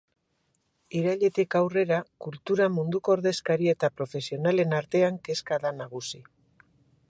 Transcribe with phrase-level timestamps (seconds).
[0.99, 6.27] Irailetik aurrera, kultura munduko ordezkari eta profesionalen artean kezka da nagusi.